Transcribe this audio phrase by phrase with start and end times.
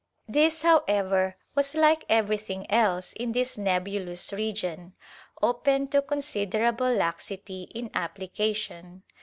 [0.29, 4.95] ^ This, however, was, like everything else in this nebulous region,
[5.43, 9.03] open to considerable laxity in application.